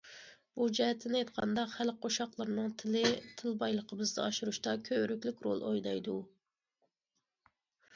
بۇ 0.59 0.65
جەھەتتىن 0.77 1.17
ئېيتقاندا، 1.19 1.65
خەلق 1.73 1.99
قوشاقلىرىنىڭ 2.07 2.73
تىلى 2.83 3.05
تىل 3.43 3.61
بايلىقىمىزنى 3.63 4.25
ئاشۇرۇشتا 4.27 4.77
كۆۋرۈكلۈك 4.91 5.49
رول 5.49 5.67
ئوينايدۇ. 5.71 6.21